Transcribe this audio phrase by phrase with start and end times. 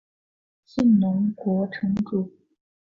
[0.65, 2.31] 信浓国城主。